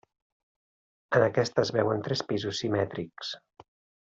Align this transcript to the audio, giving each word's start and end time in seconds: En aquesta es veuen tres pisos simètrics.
En 1.19 1.25
aquesta 1.25 1.65
es 1.67 1.73
veuen 1.77 2.01
tres 2.09 2.25
pisos 2.33 2.63
simètrics. 2.65 3.37